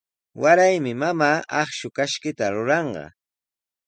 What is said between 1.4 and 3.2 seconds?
akshu kashkita ruranqa.